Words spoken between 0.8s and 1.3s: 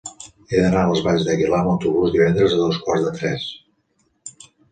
a les Valls